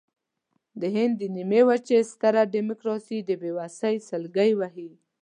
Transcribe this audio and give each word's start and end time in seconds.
د 0.81 0.83
هند 0.95 1.13
د 1.21 1.23
نیمې 1.35 1.61
وچې 1.67 1.99
ستره 2.11 2.41
ډیموکراسي 2.55 3.17
د 3.23 3.29
بېوسۍ 3.41 3.95
سلګۍ 4.09 4.51
وهي. 4.59 4.89